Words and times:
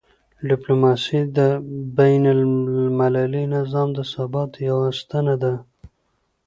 ډیپلوماسي 0.49 1.19
د 1.37 1.39
بینالمللي 1.97 3.43
نظام 3.55 3.87
د 3.97 3.99
ثبات 4.13 4.51
یوه 4.69 4.87
ستنه 4.99 5.35
ده. 5.43 5.53